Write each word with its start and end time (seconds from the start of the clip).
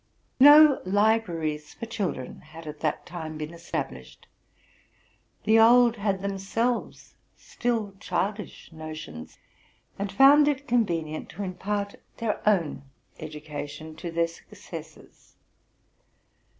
No 0.39 0.81
libraries 0.83 1.75
for 1.75 1.85
children 1.85 2.39
had 2.41 2.65
at 2.65 2.79
that 2.79 3.05
time 3.05 3.37
been 3.37 3.53
established. 3.53 4.27
The 5.43 5.59
old 5.59 5.97
had 5.97 6.23
themselves 6.23 7.13
still 7.37 7.93
childish 7.99 8.71
notions, 8.71 9.37
and 9.99 10.11
found 10.11 10.47
it 10.47 10.67
convenient 10.67 11.29
to 11.29 11.43
impart 11.43 11.97
their 12.17 12.41
own 12.49 12.81
education 13.19 13.95
to 13.97 14.09
their 14.11 14.27
successors. 14.27 15.35